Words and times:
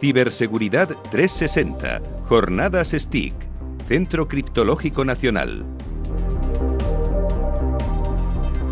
Ciberseguridad 0.00 0.88
360, 1.10 2.02
Jornadas 2.28 2.88
STIC, 2.92 3.34
Centro 3.88 4.28
Criptológico 4.28 5.04
Nacional. 5.04 5.75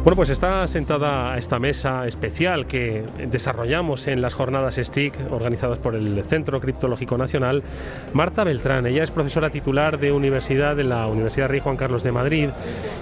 Bueno, 0.04 0.16
pues 0.16 0.28
está 0.28 0.68
sentada 0.68 1.38
esta 1.38 1.58
mesa 1.58 2.04
especial 2.04 2.66
que 2.66 3.04
desarrollamos 3.30 4.06
en 4.06 4.20
las 4.20 4.34
jornadas 4.34 4.76
STIC 4.76 5.14
organizadas 5.32 5.78
por 5.78 5.94
el 5.94 6.22
Centro 6.24 6.60
Criptológico 6.60 7.16
Nacional, 7.16 7.62
Marta 8.12 8.44
Beltrán. 8.44 8.86
Ella 8.86 9.02
es 9.02 9.10
profesora 9.10 9.48
titular 9.48 9.98
de 9.98 10.12
universidad 10.12 10.76
de 10.76 10.84
la 10.84 11.06
Universidad 11.06 11.48
Rey 11.48 11.60
Juan 11.60 11.78
Carlos 11.78 12.02
de 12.02 12.12
Madrid 12.12 12.50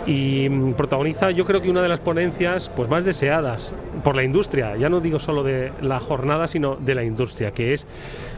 y 0.06 0.48
mm, 0.48 0.74
protagoniza 0.74 1.32
yo 1.32 1.44
creo 1.44 1.60
que 1.60 1.70
una 1.70 1.82
de 1.82 1.88
las 1.88 1.98
ponencias 1.98 2.68
pues 2.68 2.88
más 2.88 3.04
deseadas 3.04 3.72
por 4.04 4.14
la 4.14 4.22
industria, 4.22 4.76
ya 4.76 4.88
no 4.88 5.00
digo 5.00 5.18
solo 5.18 5.42
de 5.42 5.72
la 5.80 5.98
jornada, 5.98 6.46
sino 6.46 6.76
de 6.76 6.94
la 6.94 7.02
industria, 7.02 7.50
que 7.50 7.74
es 7.74 7.84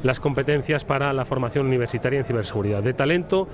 las 0.03 0.21
competencias 0.21 0.87
para 0.87 1.13
la 1.13 1.27
formación 1.27 1.67
universitaria 1.67 2.19
en 2.19 2.25
ciberseguridad. 2.25 2.83
De 2.83 2.95
talento 2.95 3.47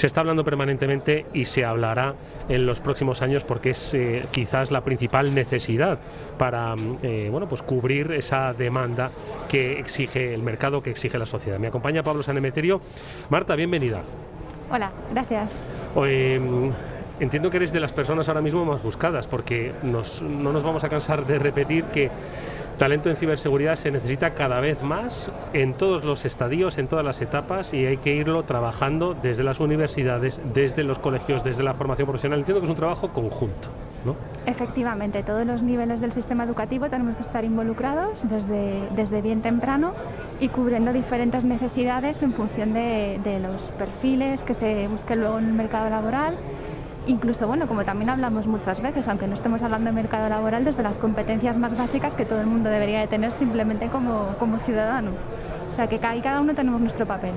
se 0.00 0.06
está 0.06 0.22
hablando 0.22 0.44
permanentemente 0.44 1.26
y 1.34 1.44
se 1.44 1.62
hablará 1.62 2.14
en 2.48 2.64
los 2.64 2.80
próximos 2.80 3.20
años 3.20 3.44
porque 3.44 3.70
es 3.70 3.92
eh, 3.92 4.24
quizás 4.30 4.70
la 4.70 4.80
principal 4.80 5.34
necesidad 5.34 5.98
para 6.38 6.74
mm, 6.74 6.98
eh, 7.02 7.28
bueno, 7.30 7.46
pues 7.46 7.60
cubrir 7.60 8.10
esa 8.12 8.54
demanda 8.54 9.10
que 9.46 9.78
exige 9.78 10.32
el 10.32 10.42
mercado, 10.42 10.82
que 10.82 10.88
exige 10.88 11.18
la 11.18 11.26
sociedad. 11.26 11.58
Me 11.58 11.66
acompaña 11.66 12.02
Pablo 12.02 12.22
Sanemeterio. 12.22 12.80
Marta, 13.28 13.54
bienvenida. 13.56 14.00
Hola, 14.70 14.90
gracias. 15.12 15.62
Mm, 15.94 16.70
entiendo 17.20 17.50
que 17.50 17.58
eres 17.58 17.70
de 17.70 17.80
las 17.80 17.92
personas 17.92 18.26
ahora 18.28 18.40
mismo 18.40 18.64
más 18.64 18.82
buscadas 18.82 19.26
porque 19.26 19.72
no 19.82 20.02
nos 20.52 20.62
vamos 20.62 20.82
a 20.82 20.88
cansar 20.88 21.26
de 21.26 21.38
repetir 21.38 21.84
que 21.84 22.08
talento 22.80 23.10
en 23.10 23.16
ciberseguridad 23.16 23.76
se 23.76 23.90
necesita 23.90 24.30
cada 24.30 24.58
vez 24.58 24.82
más 24.82 25.30
en 25.52 25.74
todos 25.74 26.02
los 26.02 26.24
estadios, 26.24 26.78
en 26.78 26.88
todas 26.88 27.04
las 27.04 27.20
etapas 27.20 27.74
y 27.74 27.84
hay 27.84 27.98
que 27.98 28.14
irlo 28.14 28.44
trabajando 28.44 29.12
desde 29.12 29.44
las 29.44 29.60
universidades, 29.60 30.40
desde 30.54 30.82
los 30.82 30.98
colegios, 30.98 31.44
desde 31.44 31.62
la 31.62 31.74
formación 31.74 32.06
profesional. 32.06 32.38
Entiendo 32.38 32.62
que 32.62 32.64
es 32.64 32.70
un 32.70 32.76
trabajo 32.76 33.10
conjunto. 33.10 33.68
¿no? 34.06 34.16
Efectivamente, 34.46 35.22
todos 35.22 35.44
los 35.44 35.62
niveles 35.62 36.00
del 36.00 36.12
sistema 36.12 36.44
educativo 36.44 36.88
tenemos 36.88 37.16
que 37.16 37.20
estar 37.20 37.44
involucrados 37.44 38.26
desde, 38.26 38.88
desde 38.96 39.20
bien 39.20 39.42
temprano 39.42 39.92
y 40.40 40.48
cubriendo 40.48 40.94
diferentes 40.94 41.44
necesidades 41.44 42.22
en 42.22 42.32
función 42.32 42.72
de, 42.72 43.20
de 43.22 43.40
los 43.40 43.72
perfiles 43.72 44.42
que 44.42 44.54
se 44.54 44.88
busquen 44.88 45.20
luego 45.20 45.38
en 45.38 45.48
el 45.48 45.52
mercado 45.52 45.90
laboral 45.90 46.38
incluso, 47.10 47.46
bueno, 47.46 47.66
como 47.66 47.84
también 47.84 48.08
hablamos 48.10 48.46
muchas 48.46 48.80
veces, 48.80 49.06
aunque 49.08 49.26
no 49.26 49.34
estemos 49.34 49.62
hablando 49.62 49.90
de 49.90 49.94
mercado 49.94 50.28
laboral, 50.28 50.64
desde 50.64 50.82
las 50.82 50.98
competencias 50.98 51.58
más 51.58 51.76
básicas 51.76 52.14
que 52.14 52.24
todo 52.24 52.40
el 52.40 52.46
mundo 52.46 52.70
debería 52.70 53.00
de 53.00 53.08
tener 53.08 53.32
simplemente 53.32 53.88
como, 53.88 54.36
como 54.38 54.58
ciudadano. 54.58 55.10
O 55.68 55.72
sea, 55.72 55.88
que 55.88 56.00
ahí 56.04 56.20
cada 56.20 56.40
uno 56.40 56.54
tenemos 56.54 56.80
nuestro 56.80 57.06
papel. 57.06 57.32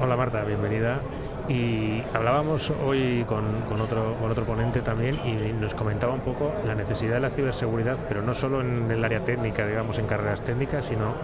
Hola 0.00 0.16
Marta, 0.16 0.42
bienvenida. 0.44 1.00
Y 1.48 2.02
hablábamos 2.14 2.72
hoy 2.86 3.24
con, 3.26 3.62
con, 3.68 3.80
otro, 3.80 4.14
con 4.20 4.30
otro 4.30 4.44
ponente 4.44 4.82
también 4.82 5.16
y 5.24 5.52
nos 5.52 5.74
comentaba 5.74 6.14
un 6.14 6.20
poco 6.20 6.52
la 6.64 6.76
necesidad 6.76 7.14
de 7.14 7.20
la 7.20 7.30
ciberseguridad, 7.30 7.96
pero 8.08 8.22
no 8.22 8.34
solo 8.34 8.60
en 8.60 8.88
el 8.90 9.04
área 9.04 9.24
técnica, 9.24 9.66
digamos, 9.66 9.98
en 9.98 10.06
carreras 10.06 10.42
técnicas, 10.42 10.84
sino 10.84 11.14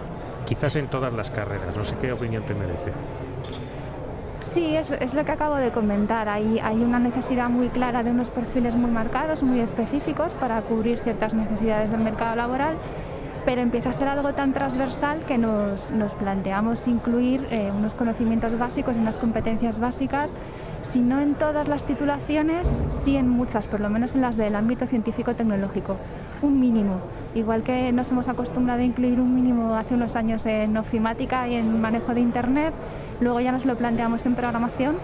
quizás 0.45 0.75
en 0.75 0.87
todas 0.87 1.13
las 1.13 1.31
carreras. 1.31 1.75
No 1.77 1.85
sé 1.85 1.95
qué 2.01 2.11
opinión 2.11 2.43
te 2.43 2.53
merece. 2.55 2.91
Sí, 4.53 4.75
es, 4.77 5.13
lo 5.13 5.25
que 5.25 5.31
acabo 5.31 5.55
de 5.55 5.71
comentar. 5.71 6.29
Hay, 6.29 6.59
hay 6.59 6.77
una 6.77 6.99
necesidad 6.99 7.49
muy 7.49 7.67
clara 7.67 8.03
de 8.03 8.11
unos 8.11 8.29
perfiles 8.29 8.75
muy 8.75 8.89
marcados, 8.89 9.43
muy 9.43 9.59
específicos 9.59 10.33
para 10.33 10.61
cubrir 10.61 10.99
ciertas 10.99 11.33
necesidades 11.33 11.91
del 11.91 11.99
mercado 11.99 12.35
laboral, 12.35 12.75
pero 13.45 13.61
empieza 13.61 13.89
a 13.89 13.93
ser 13.93 14.07
algo 14.07 14.33
tan 14.33 14.53
transversal 14.53 15.19
que 15.27 15.37
nos, 15.37 15.91
planteamos 16.17 16.87
incluir 16.87 17.45
eh, 17.51 17.71
unos 17.75 17.93
conocimientos 17.93 18.57
básicos 18.57 18.97
y 18.97 19.01
unas 19.01 19.17
competencias 19.17 19.79
básicas, 19.79 20.29
si 20.81 20.99
no 20.99 21.19
en 21.19 21.35
todas 21.35 21.67
las 21.67 21.83
titulaciones, 21.83 22.85
sí 22.87 23.17
en 23.17 23.27
muchas, 23.27 23.67
por 23.67 23.81
lo 23.81 23.89
menos 23.89 24.15
en 24.15 24.21
las 24.21 24.37
del 24.37 24.55
ámbito 24.55 24.87
científico-tecnológico. 24.87 25.97
Un 26.41 26.59
mínimo. 26.59 27.01
Igual 27.35 27.63
que 27.63 27.91
nos 27.91 28.11
hemos 28.11 28.29
acostumbrado 28.29 28.81
a 28.81 28.85
incluir 28.85 29.19
un 29.19 29.35
mínimo 29.35 29.75
hace 29.75 29.93
unos 29.93 30.15
años 30.15 30.45
en 30.45 30.77
ofimática 30.77 31.47
y 31.47 31.55
en 31.55 31.81
manejo 31.81 32.13
de 32.13 32.21
Internet, 32.21 32.73
luego 33.19 33.39
ya 33.39 33.51
nos 33.51 33.65
lo 33.65 33.75
planteamos 33.75 34.25
en 34.25 34.35
programación, 34.35 34.95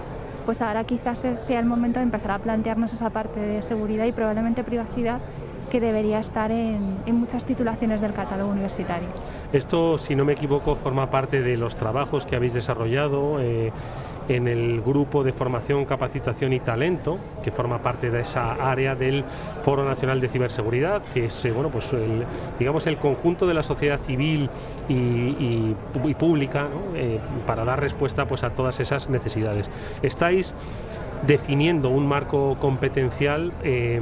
pues 0.45 0.61
ahora 0.61 0.83
quizás 0.83 1.25
sea 1.35 1.59
el 1.59 1.65
momento 1.65 1.99
de 1.99 2.03
empezar 2.03 2.31
a 2.31 2.39
plantearnos 2.39 2.93
esa 2.93 3.09
parte 3.09 3.39
de 3.39 3.61
seguridad 3.61 4.05
y 4.05 4.11
probablemente 4.11 4.63
privacidad 4.63 5.19
que 5.71 5.79
debería 5.79 6.19
estar 6.19 6.51
en, 6.51 6.97
muchas 7.07 7.45
titulaciones 7.45 8.01
del 8.01 8.13
catálogo 8.13 8.51
universitario. 8.51 9.07
Esto, 9.53 9.97
si 9.97 10.15
no 10.15 10.25
me 10.25 10.33
equivoco, 10.33 10.75
forma 10.75 11.09
parte 11.09 11.41
de 11.41 11.57
los 11.57 11.75
trabajos 11.75 12.25
que 12.25 12.35
habéis 12.35 12.53
desarrollado. 12.53 13.39
Eh, 13.39 13.71
en 14.27 14.47
el 14.47 14.81
grupo 14.81 15.23
de 15.23 15.33
formación, 15.33 15.85
capacitación 15.85 16.53
y 16.53 16.59
talento, 16.59 17.17
que 17.43 17.51
forma 17.51 17.79
parte 17.79 18.09
de 18.09 18.21
esa 18.21 18.69
área 18.71 18.95
del 18.95 19.23
Foro 19.63 19.83
Nacional 19.83 20.21
de 20.21 20.29
Ciberseguridad, 20.29 21.01
que 21.13 21.25
es 21.25 21.45
eh, 21.45 21.51
bueno, 21.51 21.69
pues 21.69 21.91
el, 21.93 22.25
digamos 22.59 22.87
el 22.87 22.97
conjunto 22.97 23.47
de 23.47 23.53
la 23.53 23.63
sociedad 23.63 23.99
civil 24.01 24.49
y, 24.89 25.75
pública 26.17 26.67
eh, 26.95 27.19
para 27.45 27.65
dar 27.65 27.79
respuesta 27.79 28.25
pues, 28.25 28.43
a 28.43 28.51
todas 28.51 28.79
esas 28.79 29.09
necesidades. 29.09 29.69
Estáis 30.01 30.53
definiendo 31.25 31.89
un 31.89 32.07
marco 32.07 32.57
competencial. 32.59 33.51
Eh, 33.63 34.01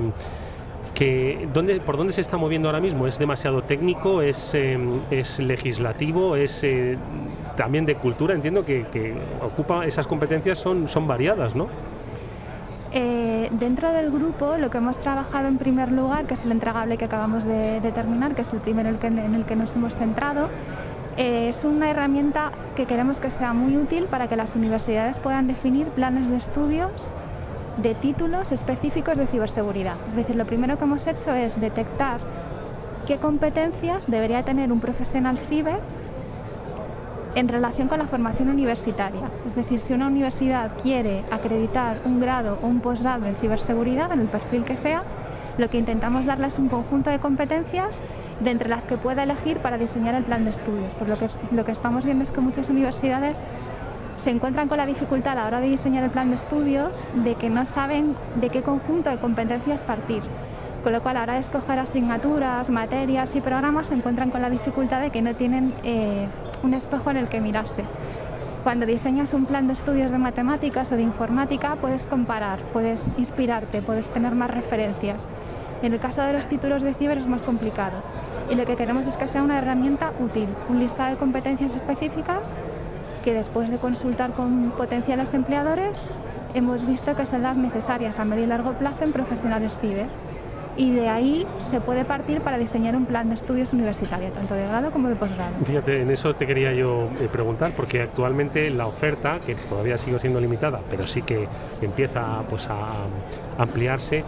que, 0.94 1.48
¿dónde, 1.54 1.80
¿por 1.80 1.98
dónde 1.98 2.14
se 2.14 2.22
está 2.22 2.38
moviendo 2.38 2.68
ahora 2.68 2.80
mismo? 2.80 3.08
¿Es 3.08 3.18
demasiado 3.18 3.64
técnico? 3.64 4.22
¿Es, 4.22 4.54
es 4.54 5.40
legislativo? 5.40 6.36
¿Es 6.36 6.64
también 7.56 7.86
de 7.86 7.96
cultura, 7.96 8.34
entiendo 8.34 8.66
que, 8.66 9.16
ocupa 9.42 9.86
esas 9.86 10.08
competencias 10.08 10.60
son, 10.60 10.88
son 10.88 11.08
variadas, 11.08 11.56
¿no? 11.56 11.68
Eh, 12.94 13.48
dentro 13.52 13.92
del 13.92 14.12
grupo 14.12 14.58
lo 14.58 14.70
que 14.70 14.80
hemos 14.80 15.00
trabajado 15.00 15.48
en 15.48 15.58
primer 15.58 15.92
lugar, 15.92 16.26
que 16.26 16.34
es 16.34 16.44
el 16.44 16.52
entregable 16.52 16.98
que 16.98 17.06
acabamos 17.06 17.46
de, 17.46 17.80
terminar, 17.94 18.36
que 18.36 18.42
es 18.42 18.52
el 18.52 18.60
primero 18.60 18.90
en 18.90 19.36
el 19.36 19.46
que, 19.46 19.56
nos 19.56 19.76
hemos 19.76 19.96
centrado, 19.96 20.50
eh, 21.18 21.50
es 21.50 21.64
una 21.64 21.90
herramienta 21.90 22.52
que 22.76 22.86
queremos 22.86 23.20
que 23.20 23.30
sea 23.30 23.54
muy 23.54 23.78
útil 23.78 24.06
para 24.06 24.28
que 24.28 24.36
las 24.36 24.56
universidades 24.56 25.20
puedan 25.20 25.48
definir 25.48 25.88
planes 25.88 26.30
de 26.30 26.38
estudios 26.38 27.14
de 27.78 27.96
títulos 27.96 28.52
específicos 28.52 29.18
de 29.18 29.28
ciberseguridad. 29.28 29.96
Es 30.08 30.16
decir, 30.16 30.36
lo 30.36 30.46
primero 30.46 30.78
que 30.78 30.84
hemos 30.84 31.08
hecho 31.08 31.34
es 31.34 31.60
detectar 31.60 32.20
qué 33.08 33.18
competencias 33.18 34.10
debería 34.10 34.44
tener 34.44 34.72
un 34.72 34.80
profesional 34.80 35.38
ciber 35.38 35.80
en 37.36 37.48
relación 37.48 37.88
con 37.88 38.00
la 38.00 38.08
formación 38.08 38.50
universitaria. 38.50 39.22
Es 39.48 39.56
decir, 39.56 39.80
si 39.80 39.94
una 39.94 40.08
universidad 40.08 40.72
quiere 40.82 41.24
acreditar 41.32 42.02
un 42.06 42.20
grado 42.20 42.58
o 42.62 42.68
un 42.68 42.82
posgrado 42.82 43.26
en 43.26 43.36
ciberseguridad, 43.36 44.12
en 44.12 44.20
el 44.20 44.28
perfil 44.28 44.64
que 44.64 44.76
sea, 44.76 45.04
lo 45.58 45.70
que 45.70 45.78
intentamos 45.78 46.26
darle 46.26 46.48
es 46.48 46.60
un 46.60 46.70
conjunto 46.70 47.10
de 47.10 47.20
competencias 47.20 48.02
de 48.40 48.52
entre 48.52 48.70
las 48.70 48.86
que 48.86 48.98
pueda 48.98 49.24
elegir 49.24 49.58
para 49.60 49.78
diseñar 49.78 50.16
el 50.16 50.24
plan 50.24 50.44
de 50.44 50.50
estudios. 50.50 50.94
Por 50.96 51.08
lo 51.08 51.18
que 51.18 51.28
lo 51.52 51.66
que 51.66 51.72
estamos 51.72 52.06
viendo 52.06 52.24
es 52.24 52.32
que 52.32 52.42
muchas 52.42 52.70
universidades 52.70 53.42
se 54.22 54.30
encuentran 54.30 54.68
con 54.68 54.78
la 54.78 54.86
dificultad 54.86 55.34
a 55.34 55.36
la 55.36 55.48
hora 55.48 55.62
de 55.62 55.70
diseñar 55.70 56.04
el 56.04 56.12
plan 56.12 56.30
de 56.30 56.36
estudios 56.36 57.10
de 57.16 57.34
que 57.34 57.50
no 57.50 57.66
saben 57.66 58.16
de 58.36 58.50
qué 58.50 58.62
conjunto 58.62 59.10
de 59.10 59.18
competencias 59.18 59.82
partir. 59.82 60.22
Con 60.84 60.94
lo 60.94 61.02
cual, 61.02 61.18
a 61.18 61.20
la 61.20 61.24
hora 61.24 61.34
de 61.34 61.40
escoger 61.40 61.80
asignaturas, 61.80 62.70
materias 62.70 63.36
y 63.36 63.42
programas, 63.42 63.88
se 63.88 63.96
encuentran 63.96 64.30
con 64.30 64.44
la 64.44 64.52
dificultad 64.52 65.02
de 65.02 65.10
que 65.10 65.24
no 65.24 65.34
tienen 65.34 65.74
eh, 65.84 66.28
un 66.62 66.76
espejo 66.76 67.10
en 67.10 67.18
el 67.18 67.30
que 67.30 67.42
mirarse. 67.42 67.84
Cuando 68.64 68.86
diseñas 68.86 69.34
un 69.34 69.46
plan 69.46 69.66
de 69.66 69.74
estudios 69.74 70.12
de 70.12 70.20
matemáticas 70.20 70.92
o 70.92 70.96
de 70.96 71.02
informática, 71.02 71.76
puedes 71.82 72.06
comparar, 72.06 72.60
puedes 72.74 73.04
inspirarte, 73.18 73.82
puedes 73.82 74.10
tener 74.12 74.36
más 74.36 74.52
referencias. 74.52 75.26
En 75.82 75.94
el 75.94 76.00
caso 76.00 76.22
de 76.22 76.34
los 76.34 76.46
títulos 76.46 76.84
de 76.84 76.94
ciber 76.94 77.18
es 77.18 77.26
más 77.26 77.42
complicado. 77.42 78.04
Y 78.52 78.56
lo 78.56 78.66
que 78.66 78.76
queremos 78.76 79.08
es 79.08 79.18
que 79.18 79.26
sea 79.26 79.42
una 79.42 79.58
herramienta 79.58 80.12
útil, 80.20 80.48
un 80.70 80.80
listado 80.80 81.10
de 81.10 81.18
competencias 81.18 81.76
específicas 81.76 82.54
que 83.24 83.34
después 83.34 83.70
de 83.70 83.78
consultar 83.78 84.32
con 84.32 84.72
potenciales 84.72 85.34
empleadores 85.34 86.10
hemos 86.54 86.86
visto 86.86 87.16
que 87.16 87.26
son 87.26 87.44
las 87.44 87.58
necesarias 87.58 88.20
a 88.20 88.26
medio 88.26 88.44
y 88.44 88.48
largo 88.48 88.74
plazo 88.74 89.04
en 89.04 89.12
profesionales 89.12 89.78
ciber 89.80 90.08
y 90.78 90.92
de 90.92 91.10
ahí 91.10 91.46
se 91.62 91.82
puede 91.82 92.06
partir 92.06 92.42
para 92.42 92.58
diseñar 92.58 92.96
un 92.96 93.06
plan 93.06 93.28
de 93.30 93.36
estudios 93.36 93.74
universitario, 93.74 94.30
tanto 94.30 94.56
de 94.56 94.66
grado 94.66 94.92
como 94.92 95.10
de 95.10 95.16
posgrado. 95.16 95.52
Fíjate, 95.66 96.02
en 96.02 96.12
eso 96.12 96.34
te 96.34 96.48
quería 96.48 96.74
yo 96.74 97.10
eh, 97.20 97.28
preguntar, 97.32 97.72
porque 97.76 98.02
actualmente 98.02 98.70
la 98.70 98.88
oferta, 98.88 99.40
que 99.46 99.56
todavía 99.56 99.98
sigue 99.98 100.20
siendo 100.20 100.40
limitada, 100.40 100.80
pero 100.90 101.08
sí 101.08 101.22
que 101.24 101.48
empieza 101.82 102.44
pues, 102.50 102.68
a 102.70 103.06
ampliarse, 103.58 104.24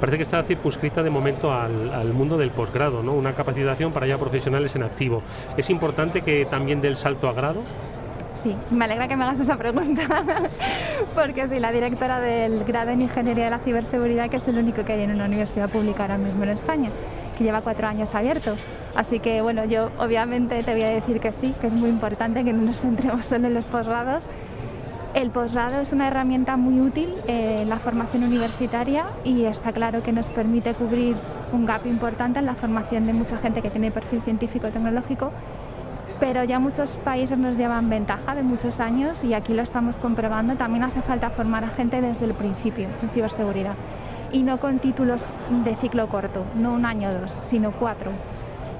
parece 0.00 0.18
que 0.18 0.22
está 0.22 0.42
circunscrita 0.44 1.02
de 1.02 1.10
momento 1.10 1.52
al, 1.52 1.92
al 1.92 2.12
mundo 2.12 2.38
del 2.38 2.50
posgrado, 2.50 3.02
¿no? 3.02 3.12
una 3.12 3.32
capacitación 3.32 3.92
para 3.92 4.06
ya 4.06 4.18
profesionales 4.18 4.76
en 4.76 4.84
activo. 4.84 5.22
¿Es 5.56 5.68
importante 5.68 6.22
que 6.22 6.46
también 6.46 6.80
dé 6.80 6.88
el 6.88 6.96
salto 6.96 7.28
a 7.28 7.32
grado? 7.32 7.62
Sí, 8.42 8.54
me 8.70 8.84
alegra 8.84 9.08
que 9.08 9.16
me 9.16 9.24
hagas 9.24 9.40
esa 9.40 9.56
pregunta, 9.56 10.02
porque 11.14 11.48
soy 11.48 11.58
la 11.58 11.72
directora 11.72 12.20
del 12.20 12.62
grado 12.62 12.90
en 12.90 13.00
Ingeniería 13.00 13.46
de 13.46 13.50
la 13.50 13.58
Ciberseguridad, 13.58 14.30
que 14.30 14.36
es 14.36 14.46
el 14.46 14.58
único 14.58 14.84
que 14.84 14.92
hay 14.92 15.02
en 15.02 15.10
una 15.10 15.24
universidad 15.24 15.68
pública 15.68 16.02
ahora 16.02 16.18
mismo 16.18 16.44
en 16.44 16.50
España, 16.50 16.90
que 17.36 17.42
lleva 17.42 17.62
cuatro 17.62 17.88
años 17.88 18.14
abierto. 18.14 18.54
Así 18.94 19.18
que 19.18 19.42
bueno, 19.42 19.64
yo 19.64 19.90
obviamente 19.98 20.62
te 20.62 20.72
voy 20.72 20.82
a 20.82 20.88
decir 20.88 21.18
que 21.18 21.32
sí, 21.32 21.52
que 21.60 21.66
es 21.66 21.74
muy 21.74 21.88
importante 21.90 22.44
que 22.44 22.52
no 22.52 22.62
nos 22.62 22.80
centremos 22.80 23.26
solo 23.26 23.48
en 23.48 23.54
los 23.54 23.64
posgrados. 23.64 24.24
El 25.14 25.30
posgrado 25.30 25.80
es 25.80 25.92
una 25.92 26.06
herramienta 26.06 26.56
muy 26.56 26.80
útil 26.80 27.16
en 27.26 27.68
la 27.68 27.80
formación 27.80 28.22
universitaria 28.22 29.06
y 29.24 29.46
está 29.46 29.72
claro 29.72 30.04
que 30.04 30.12
nos 30.12 30.28
permite 30.28 30.74
cubrir 30.74 31.16
un 31.52 31.66
gap 31.66 31.86
importante 31.86 32.38
en 32.38 32.46
la 32.46 32.54
formación 32.54 33.04
de 33.06 33.14
mucha 33.14 33.36
gente 33.38 33.62
que 33.62 33.70
tiene 33.70 33.90
perfil 33.90 34.22
científico-tecnológico, 34.22 35.32
pero 36.20 36.44
ya 36.44 36.58
muchos 36.58 36.96
países 36.96 37.38
nos 37.38 37.56
llevan 37.56 37.88
ventaja 37.88 38.34
de 38.34 38.42
muchos 38.42 38.80
años 38.80 39.24
y 39.24 39.34
aquí 39.34 39.54
lo 39.54 39.62
estamos 39.62 39.98
comprobando. 39.98 40.54
También 40.54 40.84
hace 40.84 41.00
falta 41.00 41.30
formar 41.30 41.64
a 41.64 41.68
gente 41.68 42.00
desde 42.00 42.24
el 42.24 42.34
principio 42.34 42.88
en 43.02 43.08
ciberseguridad 43.10 43.74
y 44.32 44.42
no 44.42 44.58
con 44.58 44.78
títulos 44.78 45.36
de 45.64 45.74
ciclo 45.76 46.08
corto, 46.08 46.44
no 46.54 46.72
un 46.72 46.84
año 46.84 47.10
o 47.10 47.20
dos, 47.20 47.30
sino 47.30 47.72
cuatro. 47.72 48.10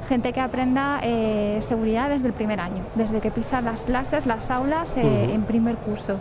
Gente 0.08 0.32
que 0.32 0.40
aprenda 0.40 1.00
eh, 1.02 1.58
seguridad 1.60 2.08
desde 2.08 2.28
el 2.28 2.32
primer 2.32 2.60
año, 2.60 2.82
desde 2.94 3.20
que 3.20 3.30
pisa 3.30 3.60
las 3.60 3.82
clases, 3.82 4.24
las 4.24 4.50
aulas 4.50 4.96
eh, 4.96 5.32
en 5.32 5.42
primer 5.42 5.76
curso. 5.76 6.18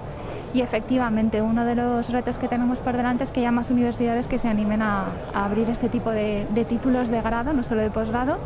Y 0.53 0.61
efectivamente, 0.61 1.41
uno 1.41 1.65
de 1.65 1.75
los 1.75 2.09
retos 2.09 2.37
que 2.37 2.47
tenemos 2.47 2.79
por 2.79 2.95
delante 2.95 3.23
es 3.23 3.31
que 3.31 3.41
haya 3.41 3.51
más 3.51 3.69
universidades 3.69 4.27
que 4.27 4.37
se 4.37 4.47
animen 4.47 4.81
a, 4.81 5.05
abrir 5.33 5.69
este 5.69 5.87
tipo 5.87 6.11
de, 6.11 6.47
de 6.53 6.65
títulos 6.65 7.09
de 7.09 7.21
grado, 7.21 7.53
no 7.53 7.63
solo 7.63 7.81
de 7.81 7.89
posgrado, 7.89 8.37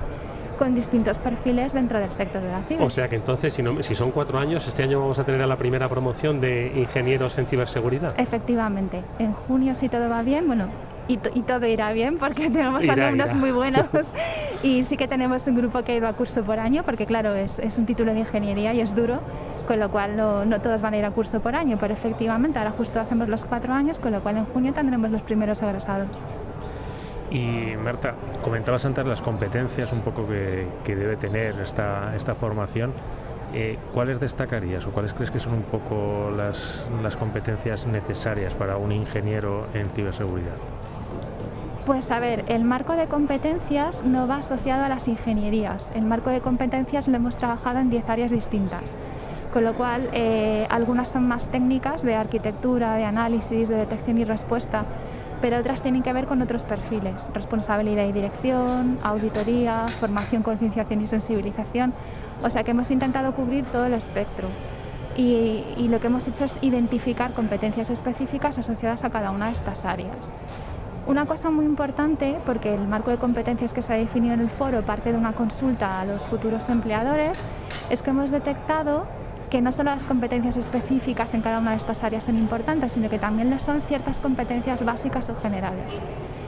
con 0.62 0.75
distintos 0.75 1.18
perfiles 1.18 1.74
dentro 1.74 1.98
del 1.98 2.12
sector 2.12 2.40
de 2.40 2.52
la 2.52 2.62
ciber. 2.62 2.86
O 2.86 2.92
sea 2.92 3.10
que 3.10 3.16
entonces, 3.16 3.52
si, 3.52 3.63
no, 3.63 3.81
si 3.81 3.96
son 3.96 4.12
cuatro 4.12 4.38
años, 4.38 4.68
este 4.68 4.84
año 4.84 5.00
vamos 5.00 5.18
a 5.18 5.24
tener 5.24 5.42
a 5.42 5.48
la 5.48 5.58
primera 5.58 5.90
promoción 5.90 6.40
de 6.40 6.72
ingenieros 6.75 7.36
en 7.40 7.48
ciberseguridad. 7.48 8.13
Efectivamente, 8.19 9.02
en 9.18 9.34
junio 9.34 9.74
si 9.74 9.90
todo 9.90 10.08
va 10.08 10.22
bien, 10.22 10.46
bueno, 10.46 10.68
y, 11.08 11.18
todo 11.18 11.66
irá 11.66 11.92
bien 11.94 12.19
porque 12.19 12.50
tenemos 12.52 12.88
alumnos 12.88 13.34
muy 13.34 13.50
buenos 13.50 13.88
y 14.63 14.84
sí 14.84 14.98
que 14.98 15.08
tenemos 15.08 15.48
un 15.48 15.56
grupo 15.56 15.81
que 15.81 15.94
ha 15.94 15.96
ido 15.96 16.08
a 16.08 16.13
curso 16.13 16.44
por 16.44 16.60
año 16.60 16.84
porque 16.84 17.07
claro, 17.07 17.34
es, 17.34 17.57
es 17.57 17.80
un 17.80 17.88
título 17.88 18.14
de 18.14 18.19
ingeniería 18.19 18.72
y 18.75 18.81
es 18.81 18.96
duro, 18.96 19.19
con 19.68 19.80
lo 19.80 19.90
cual 19.90 20.16
no, 20.16 20.46
no, 20.46 20.62
todos 20.62 20.80
van 20.80 20.94
a 20.94 20.98
ir 20.98 21.06
a 21.06 21.10
curso 21.10 21.40
por 21.40 21.56
año, 21.56 21.78
pero 21.81 21.96
efectivamente 21.96 22.60
ahora 22.60 22.69
justo 22.69 23.00
hacemos 23.00 23.28
los 23.30 23.46
cuatro 23.46 23.74
años, 23.74 23.98
con 23.98 24.12
lo 24.12 24.22
cual 24.22 24.38
en 24.38 24.46
junio 24.46 24.74
tendremos 24.74 25.10
los 25.10 25.24
primeros 25.24 25.60
egresados. 25.64 26.24
Y 27.31 27.78
Marta, 27.81 28.13
comentabas 28.44 28.86
antes 28.86 29.06
las 29.06 29.22
competencias 29.22 29.94
un 29.94 30.01
poco 30.01 30.28
que, 30.28 30.95
debe 30.95 31.16
tener 31.16 31.60
esta, 31.62 32.13
esta 32.16 32.36
formación. 32.36 32.92
Eh, 33.54 33.78
¿Cuáles 33.94 34.19
destacarías 34.19 34.86
o 34.86 34.92
cuáles 34.92 35.13
crees 35.13 35.31
que 35.31 35.39
son 35.39 35.54
un 35.54 35.63
poco 35.63 36.30
las, 36.36 36.86
las 37.01 37.16
competencias 37.16 37.86
necesarias 37.86 38.54
para 38.54 38.78
un 38.78 38.92
ingeniero 38.92 39.68
en 39.74 39.89
ciberseguridad? 39.89 40.57
Pues 41.86 42.12
a 42.12 42.19
ver, 42.19 42.44
el 42.48 42.63
marco 42.63 42.95
de 42.95 43.07
competencias 43.07 44.04
no 44.04 44.28
va 44.28 44.38
asociado 44.38 44.83
a 44.83 44.89
las 44.89 45.07
ingenierías. 45.07 45.92
El 45.95 46.04
marco 46.04 46.30
de 46.30 46.42
competencias 46.42 47.07
lo 47.07 47.16
hemos 47.16 47.38
trabajado 47.38 47.80
en 47.80 47.89
10 47.89 48.07
áreas 48.10 48.31
distintas, 48.31 48.95
con 49.51 49.63
lo 49.63 49.74
cual 49.74 50.10
eh, 50.13 50.68
algunas 50.69 51.10
son 51.10 51.28
más 51.28 51.48
técnicas 51.48 52.04
de 52.04 52.16
arquitectura, 52.16 52.95
de 52.95 53.06
análisis, 53.06 53.68
de 53.68 53.75
detección 53.75 54.18
y 54.19 54.25
respuesta, 54.25 54.86
pero 55.42 55.58
otras 55.58 55.82
tienen 55.82 56.04
que 56.04 56.14
ver 56.14 56.28
con 56.28 56.42
otros 56.42 56.64
perfiles, 56.64 57.30
responsabilidad 57.34 58.06
y 58.06 58.12
dirección, 58.12 59.00
auditoría, 59.04 59.88
formación, 59.88 60.44
concienciación 60.44 61.02
y 61.02 61.08
sensibilización. 61.08 61.94
O 62.44 62.50
sea 62.50 62.64
que 62.64 62.72
hemos 62.72 62.92
intentado 62.92 63.34
cubrir 63.34 63.66
todo 63.66 63.86
el 63.86 63.94
espectro. 63.94 64.48
Y, 65.18 65.66
y, 65.76 65.90
lo 65.90 66.00
que 66.00 66.08
hemos 66.08 66.26
hecho 66.28 66.46
es 66.46 66.58
identificar 66.62 67.34
competencias 67.34 67.90
específicas 67.90 68.58
asociadas 68.58 69.04
a 69.04 69.10
cada 69.10 69.32
una 69.32 69.48
de 69.48 69.52
estas 69.52 69.84
áreas. 69.84 70.32
Una 71.06 71.26
cosa 71.26 71.50
muy 71.50 71.66
importante, 71.66 72.38
porque 72.46 72.74
el 72.74 72.88
marco 72.88 73.12
de 73.12 73.18
competencias 73.18 73.74
que 73.74 73.82
se 73.82 73.92
ha 73.92 73.98
definido 73.98 74.36
en 74.36 74.40
el 74.40 74.50
foro 74.50 74.84
parte 74.84 75.12
de 75.12 75.18
una 75.18 75.34
consulta 75.34 76.00
a 76.00 76.06
los 76.06 76.24
futuros 76.24 76.70
empleadores, 76.70 77.44
es 77.90 78.02
que 78.02 78.12
hemos 78.12 78.32
detectado 78.32 79.06
que 79.51 79.62
no 79.62 79.74
solo 79.74 79.92
las 79.92 80.06
competencias 80.06 80.56
específicas 80.56 81.33
en 81.33 81.42
cada 81.42 81.59
una 81.59 81.71
de 81.71 81.77
estas 81.77 82.06
áreas 82.06 82.24
son 82.24 82.38
importantes, 82.39 82.94
sino 82.94 83.09
que 83.09 83.19
también 83.19 83.50
lo 83.50 83.59
son 83.59 83.81
ciertas 83.81 84.18
competencias 84.19 84.86
básicas 84.86 85.30
o 85.30 85.36
generales, 85.36 86.01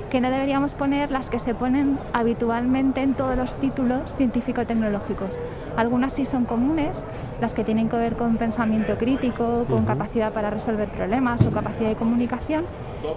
que 0.10 0.22
no 0.22 0.32
deberíamos 0.32 0.74
poner 0.74 1.12
las 1.12 1.30
que 1.30 1.38
se 1.38 1.54
ponen 1.54 2.00
habitualmente 2.14 3.02
en 3.02 3.14
todos 3.14 3.36
los 3.36 3.56
títulos 3.58 4.16
científico-tecnológicos. 4.16 5.38
Algunas 5.76 6.14
sí 6.14 6.26
son 6.26 6.46
comunes, 6.46 7.04
las 7.42 7.54
que 7.54 7.66
tienen 7.66 7.90
que 7.90 7.98
ver 7.98 8.16
con 8.16 8.38
pensamiento 8.38 8.94
crítico, 8.96 9.66
con 9.70 9.84
capacidad 9.84 10.32
para 10.32 10.50
resolver 10.50 10.88
problemas 10.88 11.46
o 11.46 11.52
capacidad 11.52 11.90
de 11.90 11.96
comunicación, 11.96 12.64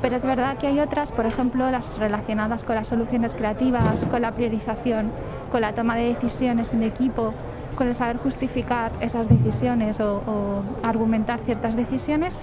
pero 0.03 0.17
es 0.17 0.27
verdad 0.27 0.59
que 0.59 0.67
hay 0.67 0.81
otras, 0.81 1.13
por 1.13 1.27
ejemplo, 1.27 1.71
las 1.71 1.97
relacionadas 1.97 2.65
con 2.65 2.75
las 2.75 2.89
soluciones 2.89 3.37
creativas, 3.37 4.05
con 4.07 4.21
la 4.21 4.33
priorización, 4.33 5.13
con 5.53 5.61
la 5.61 5.75
toma 5.75 5.95
de 5.95 6.13
decisiones 6.13 6.73
en 6.73 6.83
equipo, 6.83 7.35
con 7.77 7.87
el 7.87 7.95
saber 7.95 8.17
justificar 8.17 8.91
esas 9.01 9.29
decisiones 9.29 10.01
o, 10.01 10.63
argumentar 10.83 11.41
ciertas 11.41 11.77
decisiones, 11.77 12.37